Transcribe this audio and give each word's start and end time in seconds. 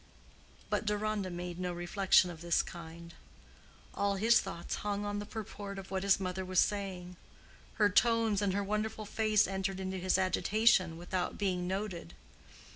But 0.71 0.87
Deronda 0.87 1.29
made 1.29 1.59
no 1.59 1.71
reflection 1.73 2.31
of 2.31 2.41
this 2.41 2.63
kind. 2.63 3.13
All 3.93 4.15
his 4.15 4.41
thoughts 4.41 4.77
hung 4.77 5.05
on 5.05 5.19
the 5.19 5.27
purport 5.27 5.77
of 5.77 5.91
what 5.91 6.01
his 6.01 6.19
mother 6.19 6.43
was 6.43 6.59
saying; 6.59 7.17
her 7.75 7.87
tones 7.87 8.41
and 8.41 8.51
her 8.53 8.63
wonderful 8.63 9.05
face 9.05 9.45
entered 9.47 9.79
into 9.79 9.97
his 9.99 10.17
agitation 10.17 10.97
without 10.97 11.37
being 11.37 11.67
noted. 11.67 12.15